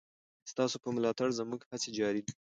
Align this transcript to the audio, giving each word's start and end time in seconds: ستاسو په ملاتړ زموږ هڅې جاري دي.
ستاسو 0.51 0.75
په 0.83 0.89
ملاتړ 0.95 1.27
زموږ 1.39 1.61
هڅې 1.71 1.89
جاري 1.97 2.21
دي. 2.25 2.33